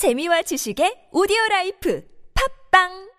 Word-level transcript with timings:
재미와 0.00 0.40
지식의 0.48 1.12
오디오 1.12 1.36
라이프. 1.50 2.00
팝빵 2.32 3.09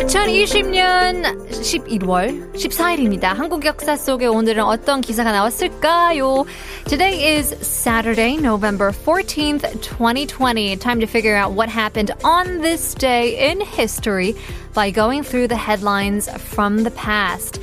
2020년 0.00 1.50
11월 1.50 2.54
14일입니다. 2.54 3.24
한국 3.34 3.66
역사 3.66 3.94
속에 3.94 4.24
오늘은 4.24 4.64
어떤 4.64 5.02
기사가 5.02 5.32
나왔을까요? 5.32 6.46
Today 6.86 7.36
is 7.36 7.52
Saturday, 7.60 8.36
November 8.38 8.90
14th, 8.90 9.82
2020. 9.82 10.76
Time 10.78 10.98
to 11.00 11.06
figure 11.06 11.36
out 11.36 11.52
what 11.52 11.68
happened 11.68 12.10
on 12.24 12.62
this 12.62 12.94
day 12.94 13.50
in 13.50 13.60
history 13.60 14.34
by 14.72 14.90
going 14.90 15.22
through 15.22 15.48
the 15.48 15.58
headlines 15.58 16.30
from 16.54 16.82
the 16.82 16.94
past. 16.94 17.60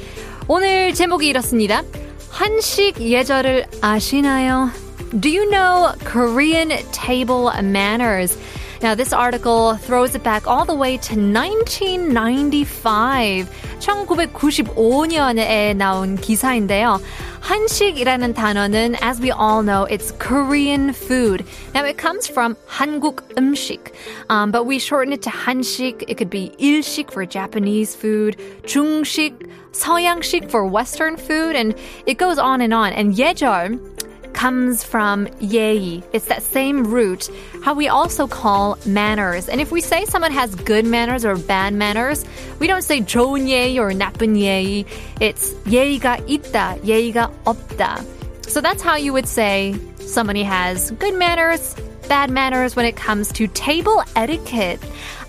오늘 0.48 0.94
제목이 0.94 1.28
이렇습니다. 1.28 1.82
한식 2.30 3.02
예절을 3.02 3.66
아시나요? 3.82 4.70
Do 5.20 5.30
you 5.30 5.50
know 5.50 5.94
Korean 6.06 6.70
table 6.92 7.50
manners? 7.64 8.38
Now, 8.82 8.96
this 8.96 9.14
article 9.14 9.76
throws 9.76 10.16
it 10.16 10.24
back 10.24 10.48
all 10.48 10.66
the 10.66 10.76
way 10.76 10.98
to 10.98 11.16
1995. 11.16 13.48
1995년에 13.80 15.76
나온 15.76 16.16
기사인데요. 16.16 17.00
한식이라는 17.42 18.34
단어는, 18.34 18.96
as 19.02 19.20
we 19.20 19.32
all 19.32 19.64
know, 19.64 19.84
it's 19.84 20.14
Korean 20.18 20.94
food. 20.94 21.44
Now, 21.74 21.84
it 21.84 21.98
comes 21.98 22.26
from 22.26 22.56
한국 22.68 23.36
음식, 23.38 23.94
um, 24.30 24.52
but 24.52 24.66
we 24.66 24.80
shorten 24.80 25.12
it 25.12 25.22
to 25.24 25.30
한식. 25.30 26.06
It 26.08 26.18
could 26.18 26.30
be 26.30 26.54
일식 26.58 27.12
for 27.12 27.26
Japanese 27.26 27.96
food, 27.96 28.38
중식, 28.64 29.34
서양식 29.74 30.50
for 30.50 30.66
Western 30.66 31.18
food, 31.18 31.58
and 31.58 31.76
it 32.06 32.18
goes 32.18 32.40
on 32.40 32.62
and 32.62 32.74
on. 32.74 32.94
And 32.94 33.16
예절 33.16 33.78
comes 34.38 34.84
from 34.84 35.28
예의. 35.40 36.04
It's 36.12 36.26
that 36.26 36.44
same 36.44 36.84
root, 36.84 37.30
how 37.64 37.74
we 37.74 37.88
also 37.88 38.28
call 38.28 38.78
manners. 38.86 39.48
And 39.48 39.62
if 39.62 39.72
we 39.72 39.80
say 39.80 40.06
someone 40.06 40.32
has 40.32 40.54
good 40.56 40.86
manners 40.86 41.24
or 41.24 41.36
bad 41.36 41.74
manners, 41.74 42.26
we 42.60 42.68
don't 42.68 42.82
say 42.82 43.02
좋은 43.02 43.48
예의 43.48 43.80
or 43.80 43.94
나쁜 43.94 44.36
예의. 44.36 44.86
It's 45.22 45.54
예의가 45.66 46.28
있다, 46.28 46.84
예의가 46.84 47.32
없다. 47.46 48.04
So 48.48 48.60
that's 48.60 48.82
how 48.82 48.96
you 48.96 49.14
would 49.14 49.28
say 49.28 49.76
somebody 50.00 50.44
has 50.44 50.92
good 51.00 51.16
manners, 51.16 51.76
bad 52.10 52.30
manners 52.30 52.76
when 52.76 52.86
it 52.86 52.96
comes 52.96 53.32
to 53.34 53.48
table 53.48 54.04
etiquette. 54.16 54.80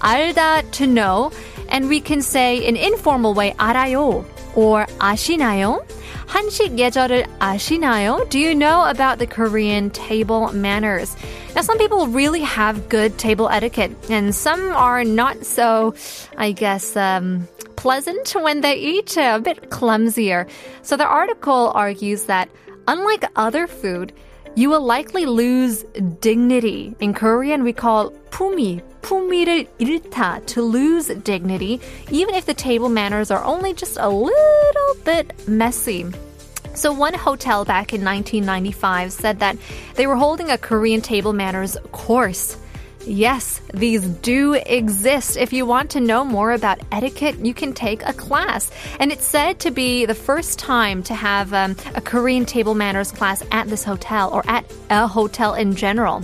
알다 0.00 0.70
to 0.72 0.86
know, 0.86 1.30
and 1.68 1.88
we 1.88 2.00
can 2.00 2.20
say 2.20 2.58
in 2.58 2.76
informal 2.76 3.34
way 3.34 3.52
알아요 3.58 4.24
or 4.54 4.86
아시나요? 4.98 5.84
한식 6.26 6.78
예절을 6.78 7.26
아시나요? 7.38 8.28
Do 8.30 8.38
you 8.38 8.54
know 8.54 8.84
about 8.84 9.18
the 9.18 9.26
Korean 9.26 9.90
table 9.90 10.50
manners? 10.52 11.14
Now, 11.54 11.62
some 11.62 11.78
people 11.78 12.06
really 12.08 12.40
have 12.40 12.88
good 12.88 13.18
table 13.18 13.48
etiquette, 13.48 13.92
and 14.10 14.34
some 14.34 14.72
are 14.74 15.04
not 15.04 15.44
so, 15.44 15.94
I 16.36 16.52
guess, 16.52 16.96
um, 16.96 17.46
pleasant 17.76 18.34
when 18.34 18.60
they 18.62 18.74
eat, 18.76 19.16
a 19.16 19.38
bit 19.38 19.70
clumsier. 19.70 20.48
So 20.82 20.96
the 20.96 21.06
article 21.06 21.70
argues 21.74 22.24
that 22.24 22.48
unlike 22.88 23.24
other 23.36 23.66
food, 23.66 24.12
you 24.56 24.70
will 24.70 24.82
likely 24.82 25.26
lose 25.26 25.84
dignity. 26.20 26.94
In 27.00 27.12
Korean, 27.12 27.64
we 27.64 27.72
call 27.72 28.10
품위, 28.30 28.80
품위를 29.02 29.66
잃다, 29.78 30.44
to 30.46 30.62
lose 30.62 31.08
dignity, 31.08 31.80
even 32.10 32.34
if 32.34 32.46
the 32.46 32.54
table 32.54 32.88
manners 32.88 33.30
are 33.30 33.42
only 33.44 33.74
just 33.74 33.96
a 33.98 34.08
little 34.08 34.94
bit 35.04 35.32
messy. 35.48 36.06
So, 36.74 36.92
one 36.92 37.14
hotel 37.14 37.64
back 37.64 37.92
in 37.92 38.04
1995 38.04 39.12
said 39.12 39.38
that 39.40 39.56
they 39.94 40.06
were 40.06 40.16
holding 40.16 40.50
a 40.50 40.58
Korean 40.58 41.00
table 41.00 41.32
manners 41.32 41.76
course. 41.92 42.56
Yes, 43.09 43.59
these 43.73 44.05
do 44.05 44.53
exist. 44.53 45.35
If 45.35 45.51
you 45.51 45.65
want 45.65 45.89
to 45.91 45.99
know 45.99 46.23
more 46.23 46.51
about 46.51 46.79
etiquette, 46.91 47.43
you 47.43 47.55
can 47.55 47.73
take 47.73 48.03
a 48.05 48.13
class. 48.13 48.69
And 48.99 49.11
it's 49.11 49.25
said 49.25 49.59
to 49.61 49.71
be 49.71 50.05
the 50.05 50.13
first 50.13 50.59
time 50.59 51.01
to 51.03 51.15
have 51.15 51.51
um, 51.51 51.75
a 51.95 52.01
Korean 52.01 52.45
table 52.45 52.75
manners 52.75 53.11
class 53.11 53.41
at 53.49 53.67
this 53.67 53.83
hotel 53.83 54.29
or 54.31 54.43
at 54.47 54.63
a 54.91 55.07
hotel 55.07 55.55
in 55.55 55.75
general. 55.75 56.21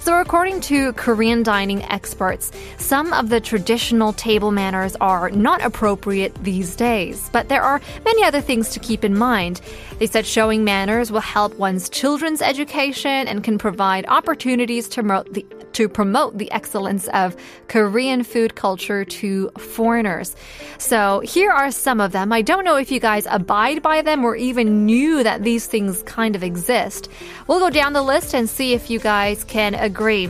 So, 0.00 0.20
according 0.20 0.60
to 0.60 0.92
Korean 0.92 1.42
dining 1.42 1.82
experts, 1.84 2.52
some 2.76 3.12
of 3.12 3.28
the 3.28 3.40
traditional 3.40 4.12
table 4.12 4.52
manners 4.52 4.94
are 5.00 5.30
not 5.30 5.64
appropriate 5.64 6.32
these 6.44 6.76
days, 6.76 7.28
but 7.32 7.48
there 7.48 7.62
are 7.62 7.80
many 8.04 8.22
other 8.22 8.40
things 8.40 8.68
to 8.68 8.78
keep 8.78 9.02
in 9.02 9.18
mind. 9.18 9.60
They 9.98 10.06
said 10.06 10.24
showing 10.24 10.62
manners 10.62 11.10
will 11.10 11.18
help 11.18 11.54
one's 11.56 11.88
children's 11.88 12.40
education 12.40 13.26
and 13.26 13.42
can 13.42 13.58
provide 13.58 14.06
opportunities 14.06 14.86
to 14.90 15.02
promote 15.02 15.32
the 15.32 15.44
to 15.75 15.87
promote 15.87 16.37
the 16.37 16.51
excellence 16.51 17.07
of 17.09 17.35
Korean 17.67 18.23
food 18.23 18.55
culture 18.55 19.05
to 19.05 19.49
foreigners. 19.57 20.35
So 20.77 21.21
here 21.21 21.51
are 21.51 21.71
some 21.71 22.01
of 22.01 22.11
them. 22.11 22.33
I 22.33 22.41
don't 22.41 22.65
know 22.65 22.77
if 22.77 22.91
you 22.91 22.99
guys 22.99 23.27
abide 23.29 23.81
by 23.81 24.01
them 24.01 24.25
or 24.25 24.35
even 24.35 24.85
knew 24.85 25.23
that 25.23 25.43
these 25.43 25.67
things 25.67 26.03
kind 26.03 26.35
of 26.35 26.43
exist. 26.43 27.09
We'll 27.47 27.59
go 27.59 27.69
down 27.69 27.93
the 27.93 28.01
list 28.01 28.33
and 28.33 28.49
see 28.49 28.73
if 28.73 28.89
you 28.89 28.99
guys 28.99 29.43
can 29.43 29.75
agree. 29.75 30.27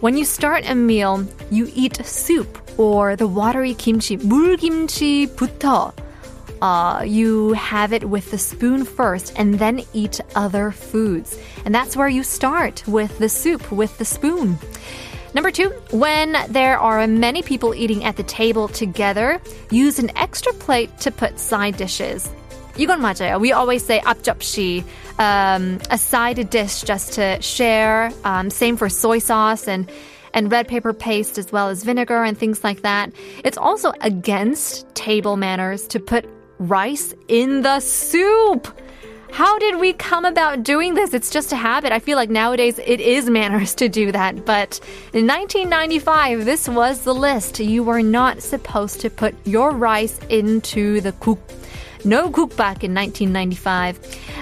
When 0.00 0.16
you 0.16 0.24
start 0.24 0.68
a 0.68 0.74
meal, 0.74 1.24
you 1.50 1.70
eat 1.74 2.04
soup 2.04 2.58
or 2.76 3.14
the 3.14 3.28
watery 3.28 3.74
kimchi, 3.74 4.16
물김치부터. 4.16 5.92
uh, 6.61 7.03
you 7.05 7.53
have 7.53 7.93
it 7.93 8.09
with 8.09 8.31
the 8.31 8.37
spoon 8.37 8.85
first 8.85 9.33
and 9.37 9.59
then 9.59 9.83
eat 9.93 10.19
other 10.35 10.71
foods. 10.71 11.37
And 11.65 11.73
that's 11.73 11.95
where 11.95 12.07
you 12.07 12.23
start 12.23 12.83
with 12.87 13.17
the 13.19 13.29
soup 13.29 13.71
with 13.71 13.97
the 13.97 14.05
spoon. 14.05 14.57
Number 15.33 15.51
two, 15.51 15.69
when 15.91 16.35
there 16.49 16.79
are 16.79 17.05
many 17.05 17.43
people 17.43 17.75
eating 17.75 18.03
at 18.03 18.15
the 18.15 18.23
table 18.23 18.67
together, 18.67 19.39
use 19.69 19.99
an 19.99 20.09
extra 20.17 20.53
plate 20.53 20.97
to 21.01 21.11
put 21.11 21.37
side 21.37 21.77
dishes. 21.77 22.29
이건 22.77 23.01
맞아요. 23.01 23.39
We 23.39 23.51
always 23.51 23.83
say 23.83 23.99
앞접시, 23.99 24.83
um, 25.19 25.79
a 25.89 25.97
side 25.97 26.49
dish 26.49 26.81
just 26.83 27.13
to 27.13 27.41
share. 27.41 28.11
Um, 28.23 28.49
same 28.49 28.77
for 28.77 28.87
soy 28.89 29.19
sauce 29.19 29.67
and 29.67 29.89
and 30.33 30.51
red 30.51 30.67
pepper 30.67 30.93
paste 30.93 31.37
as 31.37 31.51
well 31.51 31.69
as 31.69 31.83
vinegar 31.83 32.23
and 32.23 32.37
things 32.37 32.63
like 32.63 32.83
that. 32.83 33.11
It's 33.43 33.57
also 33.57 33.91
against 34.01 34.87
table 34.93 35.37
manners 35.37 35.87
to 35.87 35.99
put 35.99 36.25
rice 36.59 37.13
in 37.27 37.61
the 37.61 37.79
soup. 37.79 38.67
How 39.31 39.59
did 39.59 39.79
we 39.79 39.93
come 39.93 40.25
about 40.25 40.63
doing 40.63 40.93
this? 40.93 41.13
It's 41.13 41.29
just 41.29 41.51
a 41.51 41.55
habit. 41.57 41.91
I 41.91 41.99
feel 41.99 42.15
like 42.15 42.29
nowadays 42.29 42.79
it 42.79 42.99
is 42.99 43.29
manners 43.29 43.75
to 43.75 43.89
do 43.89 44.11
that. 44.11 44.45
But 44.45 44.79
in 45.13 45.27
1995, 45.27 46.45
this 46.45 46.67
was 46.67 47.01
the 47.01 47.13
list. 47.13 47.59
You 47.59 47.83
were 47.83 48.01
not 48.01 48.41
supposed 48.41 49.01
to 49.01 49.09
put 49.09 49.35
your 49.45 49.71
rice 49.71 50.19
into 50.29 51.01
the 51.01 51.11
cook. 51.11 51.39
No 52.03 52.29
back 52.29 52.83
in 52.83 52.93
1995. 52.93 53.99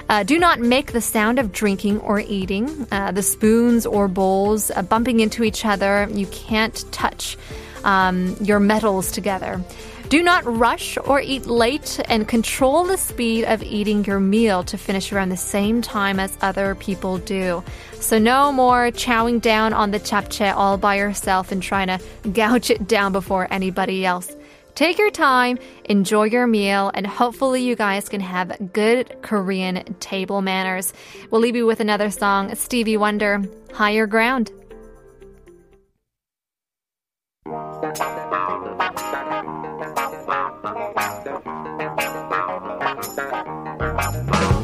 Uh, 0.08 0.22
do 0.22 0.38
not 0.38 0.60
make 0.60 0.92
the 0.92 1.00
sound 1.00 1.38
of 1.38 1.52
drinking 1.52 2.00
or 2.00 2.20
eating. 2.20 2.86
Uh, 2.92 3.10
the 3.10 3.22
spoons 3.22 3.86
or 3.86 4.08
bowls 4.08 4.70
uh, 4.70 4.82
bumping 4.82 5.20
into 5.20 5.42
each 5.42 5.64
other. 5.64 6.08
You 6.12 6.26
can't 6.28 6.84
touch 6.92 7.36
um, 7.82 8.36
your 8.40 8.60
metals 8.60 9.10
together. 9.10 9.62
Do 10.08 10.22
not 10.22 10.44
rush 10.46 10.96
or 11.04 11.20
eat 11.20 11.46
late 11.46 11.98
and 12.08 12.28
control 12.28 12.84
the 12.84 12.96
speed 12.96 13.44
of 13.44 13.60
eating 13.64 14.04
your 14.04 14.20
meal 14.20 14.62
to 14.64 14.78
finish 14.78 15.12
around 15.12 15.30
the 15.30 15.36
same 15.36 15.82
time 15.82 16.20
as 16.20 16.38
other 16.40 16.76
people 16.76 17.18
do. 17.18 17.64
So 17.94 18.16
no 18.16 18.52
more 18.52 18.92
chowing 18.92 19.40
down 19.40 19.72
on 19.72 19.90
the 19.90 19.98
japchae 19.98 20.54
all 20.54 20.78
by 20.78 20.96
yourself 20.96 21.50
and 21.50 21.60
trying 21.60 21.88
to 21.88 22.00
gouge 22.30 22.70
it 22.70 22.86
down 22.86 23.10
before 23.10 23.48
anybody 23.50 24.06
else. 24.06 24.36
Take 24.76 24.98
your 24.98 25.10
time, 25.10 25.58
enjoy 25.86 26.24
your 26.24 26.46
meal, 26.46 26.92
and 26.94 27.04
hopefully 27.04 27.62
you 27.62 27.74
guys 27.74 28.08
can 28.08 28.20
have 28.20 28.72
good 28.72 29.22
Korean 29.22 29.82
table 29.94 30.40
manners. 30.40 30.92
We'll 31.30 31.40
leave 31.40 31.56
you 31.56 31.66
with 31.66 31.80
another 31.80 32.10
song, 32.10 32.54
Stevie 32.54 32.96
Wonder, 32.96 33.42
Higher 33.72 34.06
Ground. 34.06 34.52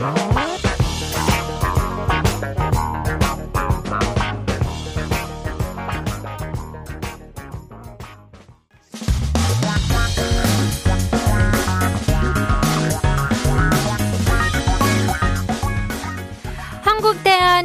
Oh. 0.04 0.31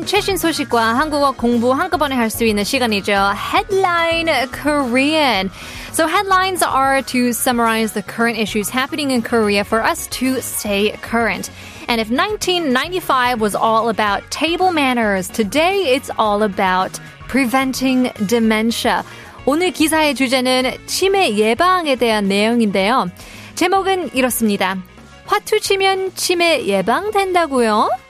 최신 0.08 0.38
소식과 0.38 0.96
한국어 0.96 1.32
공부 1.32 1.74
한꺼번에 1.74 2.16
할 2.16 2.30
수 2.30 2.46
있는 2.46 2.64
시간이죠. 2.64 3.34
Headline 3.36 4.50
Korean. 4.54 5.52
So 5.92 6.08
headlines 6.08 6.64
are 6.64 7.02
to 7.02 7.34
summarize 7.34 7.92
the 7.92 8.02
current 8.02 8.40
issues 8.40 8.70
happening 8.70 9.12
in 9.12 9.22
Korea 9.22 9.66
for 9.66 9.84
us 9.84 10.08
to 10.20 10.40
stay 10.40 10.96
current. 11.02 11.52
And 11.90 12.00
if 12.00 12.10
1995 12.10 13.42
was 13.42 13.54
all 13.54 13.90
about 13.90 14.24
table 14.32 14.72
manners, 14.72 15.28
today 15.28 15.96
it's 15.96 16.10
all 16.18 16.42
about 16.42 16.98
preventing 17.28 18.10
dementia. 18.28 19.04
오늘 19.46 19.72
기사의 19.72 20.16
주제는 20.16 20.78
치매 20.86 21.36
예방에 21.36 21.98
대한 21.98 22.30
내용인데요. 22.30 23.10
제목은 23.56 24.12
이렇습니다. 24.14 24.78
화투 25.26 25.60
치면 25.60 26.16
치매 26.16 26.66
예방된다고요? 26.66 28.07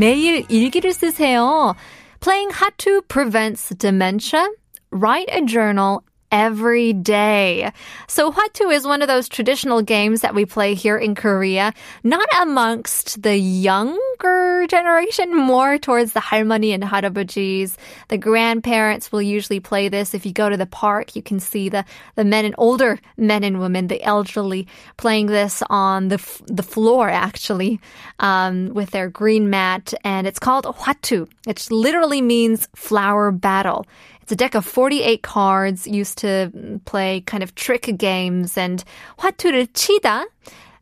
매일 0.00 0.44
일기를 0.48 0.92
쓰세요. 0.92 1.74
Playing 2.20 2.50
하투 2.50 3.02
prevents 3.08 3.74
dementia. 3.76 4.46
Write 4.90 5.28
a 5.30 5.42
journal 5.42 6.02
every 6.32 6.92
day. 6.92 7.72
So 8.08 8.32
Hwatu 8.32 8.72
is 8.72 8.86
one 8.86 9.02
of 9.02 9.08
those 9.08 9.28
traditional 9.28 9.80
games 9.82 10.20
that 10.20 10.34
we 10.34 10.44
play 10.44 10.74
here 10.74 10.98
in 10.98 11.14
Korea, 11.14 11.72
not 12.02 12.28
amongst 12.40 13.22
the 13.22 13.36
younger 13.36 14.66
generation, 14.68 15.34
more 15.34 15.78
towards 15.78 16.12
the 16.12 16.20
할머니 16.20 16.74
and 16.74 16.82
할아버지's. 16.82 17.78
The 18.08 18.18
grandparents 18.18 19.12
will 19.12 19.22
usually 19.22 19.60
play 19.60 19.88
this. 19.88 20.14
If 20.14 20.26
you 20.26 20.32
go 20.32 20.48
to 20.50 20.56
the 20.56 20.66
park, 20.66 21.14
you 21.14 21.22
can 21.22 21.40
see 21.40 21.68
the, 21.68 21.84
the 22.16 22.24
men 22.24 22.44
and 22.44 22.54
older 22.58 22.98
men 23.16 23.44
and 23.44 23.60
women, 23.60 23.86
the 23.86 24.02
elderly, 24.02 24.66
playing 24.96 25.26
this 25.26 25.62
on 25.70 26.08
the, 26.08 26.16
f- 26.16 26.42
the 26.46 26.62
floor 26.62 27.08
actually, 27.08 27.80
um, 28.18 28.74
with 28.74 28.90
their 28.90 29.08
green 29.08 29.48
mat. 29.48 29.94
And 30.02 30.26
it's 30.26 30.40
called 30.40 30.64
Hwatu. 30.64 31.28
It 31.46 31.70
literally 31.70 32.20
means 32.20 32.68
flower 32.74 33.30
battle. 33.30 33.86
It's 34.30 34.32
a 34.32 34.36
deck 34.36 34.54
of 34.54 34.64
48 34.64 35.22
cards 35.22 35.86
used 35.86 36.18
to 36.18 36.50
play 36.84 37.20
kind 37.20 37.42
of 37.42 37.54
trick 37.54 37.94
games 37.96 38.58
and 38.58 38.82
화투를 39.18 39.68
치다 39.72 40.24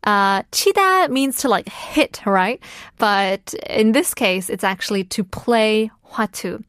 uh, 0.05 0.43
치다 0.53 1.09
means 1.11 1.39
to 1.39 1.49
like 1.49 1.69
hit, 1.69 2.21
right? 2.27 2.61
But 2.99 3.55
in 3.69 3.93
this 3.93 4.15
case, 4.15 4.51
it's 4.51 4.65
actually 4.65 5.05
to 5.05 5.25
play 5.25 5.91
화투. 6.13 6.63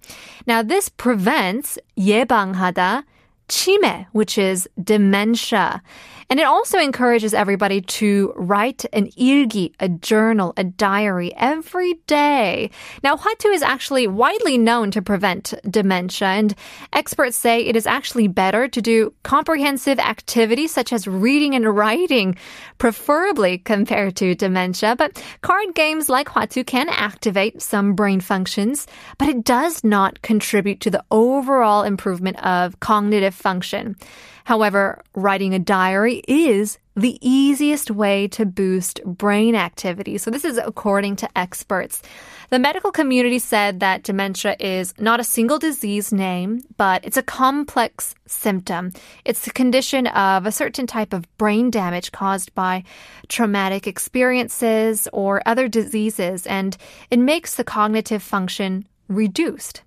Now, 0.48 0.64
this 0.64 0.90
prevents 0.90 1.78
예방하다 1.98 3.04
Chime, 3.51 4.07
which 4.13 4.39
is 4.39 4.69
dementia. 4.83 5.83
And 6.31 6.39
it 6.39 6.45
also 6.45 6.79
encourages 6.79 7.35
everybody 7.35 7.81
to 7.81 8.33
write 8.37 8.85
an 8.93 9.11
ilgi, 9.19 9.73
a 9.81 9.89
journal, 9.89 10.53
a 10.57 10.63
diary 10.63 11.35
every 11.35 11.95
day. 12.07 12.71
Now, 13.03 13.17
Hwatu 13.17 13.53
is 13.53 13.63
actually 13.63 14.07
widely 14.07 14.57
known 14.57 14.93
to 14.93 15.03
prevent 15.03 15.55
dementia, 15.69 16.29
and 16.29 16.55
experts 16.93 17.37
say 17.37 17.63
it 17.63 17.75
is 17.75 17.85
actually 17.85 18.29
better 18.29 18.69
to 18.69 18.81
do 18.81 19.13
comprehensive 19.25 19.99
activities 19.99 20.71
such 20.71 20.93
as 20.93 21.09
reading 21.09 21.57
and 21.57 21.67
writing, 21.77 22.37
preferably 22.79 23.59
compared 23.59 24.15
to 24.17 24.37
dementia. 24.37 24.95
But 24.95 25.21
card 25.43 25.75
games 25.75 26.09
like 26.09 26.29
Hwatu 26.29 26.65
can 26.65 26.89
activate 26.91 27.61
some 27.61 27.95
brain 27.95 28.21
functions, 28.21 28.87
but 29.19 29.29
it 29.29 29.43
does 29.43 29.83
not 29.83 30.23
contribute 30.23 30.81
to 30.83 30.91
the 30.91 31.05
overall 31.11 31.83
improvement 31.83 32.41
of 32.47 32.79
cognitive 32.79 33.35
function. 33.41 33.97
However, 34.45 35.03
writing 35.15 35.55
a 35.55 35.59
diary 35.59 36.23
is 36.29 36.79
the 36.97 37.19
easiest 37.21 37.91
way 37.91 38.29
to 38.29 38.45
boost 38.45 39.03
brain 39.05 39.55
activity. 39.55 40.19
So 40.19 40.31
this 40.31 40.45
is 40.45 40.59
according 40.59 41.17
to 41.17 41.39
experts. 41.39 42.03
The 42.51 42.59
medical 42.59 42.91
community 42.91 43.39
said 43.39 43.81
that 43.81 44.03
dementia 44.03 44.57
is 44.59 44.93
not 44.99 45.21
a 45.21 45.25
single 45.25 45.59
disease 45.59 46.13
name, 46.13 46.63
but 46.77 47.05
it's 47.05 47.17
a 47.17 47.23
complex 47.23 48.15
symptom. 48.27 48.93
It's 49.25 49.45
the 49.45 49.53
condition 49.53 50.09
of 50.09 50.47
a 50.47 50.53
certain 50.53 50.87
type 50.87 51.13
of 51.13 51.27
brain 51.39 51.71
damage 51.71 52.13
caused 52.13 52.55
by 52.55 52.85
traumatic 53.29 53.87
experiences 53.87 55.09
or 55.13 55.43
other 55.47 55.69
diseases, 55.69 56.47
and 56.47 56.77
it 57.11 57.19
makes 57.21 57.55
the 57.55 57.65
cognitive 57.65 58.23
function 58.23 58.85
reduced. 59.09 59.83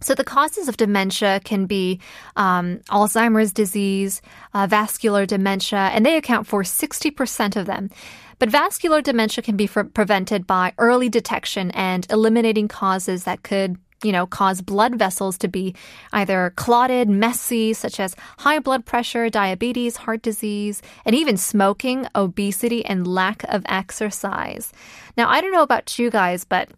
So 0.00 0.14
the 0.14 0.24
causes 0.24 0.68
of 0.68 0.76
dementia 0.76 1.40
can 1.44 1.66
be 1.66 2.00
um, 2.36 2.78
Alzheimer's 2.88 3.52
disease, 3.52 4.22
uh, 4.54 4.66
vascular 4.66 5.26
dementia, 5.26 5.90
and 5.92 6.04
they 6.04 6.16
account 6.16 6.46
for 6.46 6.62
60% 6.62 7.56
of 7.56 7.66
them. 7.66 7.90
But 8.38 8.48
vascular 8.48 9.02
dementia 9.02 9.42
can 9.42 9.56
be 9.56 9.68
prevented 9.68 10.46
by 10.46 10.72
early 10.78 11.10
detection 11.10 11.70
and 11.72 12.06
eliminating 12.10 12.68
causes 12.68 13.24
that 13.24 13.42
could 13.42 13.76
you 14.02 14.12
know, 14.12 14.26
cause 14.26 14.62
blood 14.62 14.98
vessels 14.98 15.36
to 15.36 15.48
be 15.48 15.74
either 16.14 16.54
clotted, 16.56 17.08
messy, 17.08 17.74
such 17.74 18.00
as 18.00 18.16
high 18.38 18.58
blood 18.58 18.86
pressure, 18.86 19.28
diabetes, 19.28 19.96
heart 19.96 20.22
disease, 20.22 20.80
and 21.04 21.14
even 21.14 21.36
smoking, 21.36 22.06
obesity, 22.14 22.82
and 22.84 23.06
lack 23.06 23.44
of 23.44 23.62
exercise. 23.66 24.72
Now, 25.18 25.28
I 25.28 25.42
don't 25.42 25.52
know 25.52 25.62
about 25.62 25.98
you 25.98 26.08
guys, 26.10 26.44
but 26.44 26.70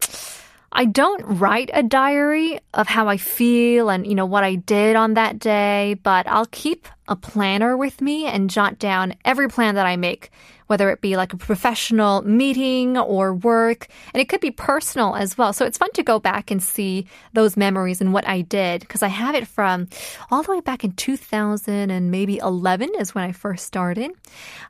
I 0.72 0.86
don't 0.86 1.22
write 1.38 1.70
a 1.74 1.82
diary 1.82 2.58
of 2.72 2.88
how 2.88 3.08
I 3.08 3.18
feel 3.18 3.90
and, 3.90 4.06
you 4.06 4.14
know, 4.14 4.24
what 4.26 4.42
I 4.42 4.54
did 4.54 4.96
on 4.96 5.14
that 5.14 5.38
day, 5.38 5.96
but 6.02 6.26
I'll 6.26 6.46
keep 6.46 6.88
a 7.08 7.16
planner 7.16 7.76
with 7.76 8.00
me 8.00 8.26
and 8.26 8.48
jot 8.48 8.78
down 8.78 9.14
every 9.24 9.48
plan 9.48 9.74
that 9.74 9.86
I 9.86 9.96
make, 9.96 10.30
whether 10.68 10.88
it 10.90 11.00
be 11.00 11.16
like 11.16 11.32
a 11.32 11.36
professional 11.36 12.22
meeting 12.22 12.96
or 12.96 13.34
work. 13.34 13.88
And 14.14 14.20
it 14.20 14.28
could 14.28 14.40
be 14.40 14.52
personal 14.52 15.16
as 15.16 15.36
well. 15.36 15.52
So 15.52 15.66
it's 15.66 15.78
fun 15.78 15.90
to 15.94 16.02
go 16.02 16.20
back 16.20 16.50
and 16.50 16.62
see 16.62 17.06
those 17.32 17.56
memories 17.56 18.00
and 18.00 18.12
what 18.12 18.26
I 18.28 18.42
did 18.42 18.80
because 18.80 19.02
I 19.02 19.08
have 19.08 19.34
it 19.34 19.48
from 19.48 19.88
all 20.30 20.42
the 20.42 20.52
way 20.52 20.60
back 20.60 20.84
in 20.84 20.92
2000 20.92 21.90
and 21.90 22.10
maybe 22.10 22.38
11 22.38 22.90
is 22.98 23.14
when 23.14 23.24
I 23.24 23.32
first 23.32 23.66
started. 23.66 24.12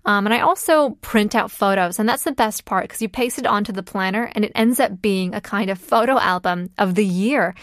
Um, 0.06 0.26
and 0.26 0.34
I 0.34 0.40
also 0.40 0.90
print 1.02 1.34
out 1.34 1.50
photos. 1.50 1.98
And 1.98 2.08
that's 2.08 2.24
the 2.24 2.32
best 2.32 2.64
part 2.64 2.84
because 2.84 3.02
you 3.02 3.08
paste 3.08 3.38
it 3.38 3.46
onto 3.46 3.72
the 3.72 3.82
planner 3.82 4.32
and 4.34 4.44
it 4.44 4.52
ends 4.54 4.80
up 4.80 5.02
being 5.02 5.34
a 5.34 5.40
kind 5.40 5.70
of 5.70 5.78
photo 5.78 6.18
album 6.18 6.70
of 6.78 6.94
the 6.94 7.04
year. 7.04 7.54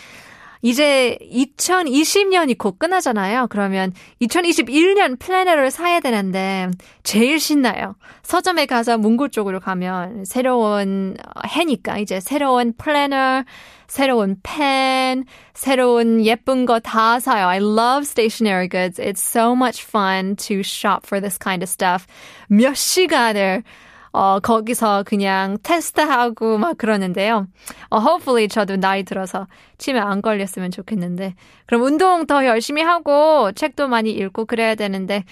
이제 0.61 1.17
2020년이 1.21 2.57
곧 2.57 2.77
끝나잖아요. 2.79 3.47
그러면 3.49 3.93
2021년 4.21 5.17
플래너를 5.17 5.71
사야 5.71 5.99
되는데 6.01 6.69
제일 7.03 7.39
신나요. 7.39 7.95
서점에 8.23 8.65
가서 8.65 8.97
문구 8.97 9.29
쪽으로 9.29 9.59
가면 9.59 10.25
새로운 10.25 11.15
해니까 11.47 11.97
이제 11.97 12.19
새로운 12.19 12.73
플래너, 12.77 13.43
새로운 13.87 14.35
펜, 14.43 15.23
새로운 15.53 16.23
예쁜 16.25 16.65
거 16.65 16.79
다 16.79 17.19
사요. 17.19 17.47
I 17.47 17.59
love 17.59 18.05
stationery 18.05 18.67
goods. 18.67 18.99
It's 19.01 19.21
so 19.21 19.53
much 19.55 19.83
fun 19.83 20.35
to 20.47 20.59
shop 20.59 21.07
for 21.07 21.21
this 21.21 21.39
kind 21.39 21.63
of 21.63 21.69
stuff. 21.69 22.05
몇 22.49 22.75
시간을 22.75 23.63
어, 24.11 24.39
거기서 24.39 25.03
그냥 25.05 25.57
테스트하고 25.63 26.57
막 26.57 26.77
그러는데요. 26.77 27.47
어, 27.89 27.99
hopefully 27.99 28.47
저도 28.47 28.77
나이 28.77 29.03
들어서 29.03 29.47
치매 29.77 29.99
안 29.99 30.21
걸렸으면 30.21 30.71
좋겠는데. 30.71 31.35
그럼 31.65 31.83
운동 31.83 32.25
더 32.25 32.45
열심히 32.45 32.81
하고 32.81 33.51
책도 33.51 33.87
많이 33.87 34.11
읽고 34.11 34.45
그래야 34.45 34.75
되는데 34.75 35.23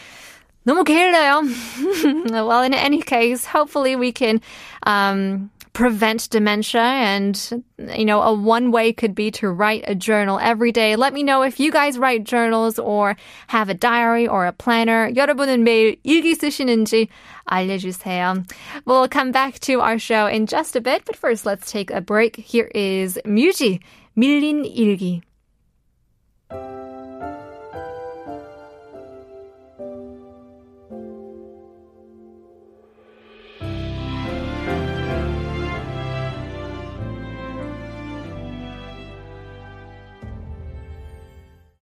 너무 0.63 0.83
게을러요. 0.83 1.43
well, 2.31 2.61
in 2.63 2.73
any 2.73 3.01
case, 3.01 3.45
hopefully 3.45 3.95
we 3.95 4.11
can 4.11 4.41
um, 4.85 5.49
prevent 5.76 6.28
dementia 6.28 6.82
and 6.82 7.64
you 7.96 8.04
know 8.04 8.20
a 8.20 8.32
one 8.32 8.70
way 8.70 8.92
could 8.92 9.14
be 9.14 9.30
to 9.30 9.48
write 9.48 9.82
a 9.86 9.94
journal 9.94 10.38
every 10.38 10.70
day 10.70 10.96
let 10.96 11.14
me 11.14 11.22
know 11.22 11.42
if 11.42 11.58
you 11.58 11.72
guys 11.72 11.98
write 11.98 12.24
journals 12.24 12.78
or 12.78 13.16
have 13.48 13.70
a 13.70 13.74
diary 13.74 14.28
or 14.28 14.44
a 14.44 14.52
planner 14.52 15.10
여러분은 15.14 15.64
매일 15.64 15.96
일기 16.04 16.34
쓰시는지 16.34 17.08
알려주세요 17.50 18.44
we'll 18.84 19.08
come 19.08 19.32
back 19.32 19.58
to 19.60 19.80
our 19.80 19.98
show 19.98 20.26
in 20.26 20.46
just 20.46 20.76
a 20.76 20.80
bit 20.80 21.04
but 21.06 21.16
first 21.16 21.46
let's 21.46 21.70
take 21.70 21.90
a 21.90 22.02
break 22.02 22.36
here 22.36 22.70
is 22.74 23.18
뮤지 23.24 23.80
밀린 24.14 24.64
일기 24.66 25.22